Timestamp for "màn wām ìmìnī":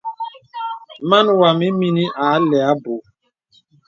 1.09-2.03